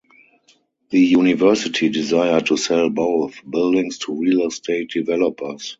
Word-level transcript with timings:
The 0.89 0.99
university 0.99 1.87
desired 1.89 2.47
to 2.47 2.57
sell 2.57 2.89
both 2.89 3.35
buildings 3.47 3.99
to 3.99 4.19
real 4.19 4.47
estate 4.47 4.89
developers. 4.89 5.69